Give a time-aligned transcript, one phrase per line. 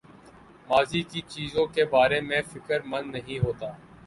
[0.67, 3.71] ماضی کی چیزوں کے بارے میں فکر مند نہیں ہوتا